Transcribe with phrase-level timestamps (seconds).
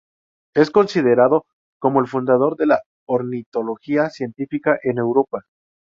[0.55, 1.43] Es considerado
[1.79, 5.45] como el fundador de la ornitología científica en Europa.